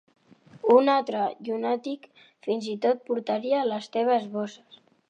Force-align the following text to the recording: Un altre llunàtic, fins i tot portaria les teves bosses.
Un 0.75 0.89
altre 0.93 1.27
llunàtic, 1.49 2.09
fins 2.49 2.73
i 2.75 2.77
tot 2.87 3.07
portaria 3.13 3.65
les 3.75 3.93
teves 3.99 4.29
bosses. 4.39 4.87